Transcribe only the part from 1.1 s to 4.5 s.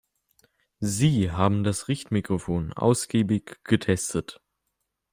haben das Richtmikrofon ausgiebig getestet.